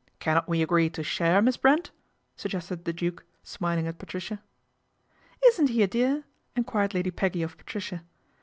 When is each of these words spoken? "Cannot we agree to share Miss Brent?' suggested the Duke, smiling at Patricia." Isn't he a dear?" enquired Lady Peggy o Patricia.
"Cannot 0.20 0.48
we 0.48 0.62
agree 0.62 0.88
to 0.88 1.02
share 1.02 1.42
Miss 1.42 1.58
Brent?' 1.58 1.90
suggested 2.38 2.86
the 2.86 2.94
Duke, 2.94 3.26
smiling 3.42 3.86
at 3.86 3.98
Patricia." 3.98 4.42
Isn't 5.48 5.66
he 5.68 5.82
a 5.82 5.86
dear?" 5.86 6.24
enquired 6.56 6.94
Lady 6.94 7.10
Peggy 7.10 7.44
o 7.44 7.48
Patricia. 7.48 8.02